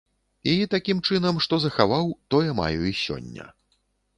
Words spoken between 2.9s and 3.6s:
і сёння.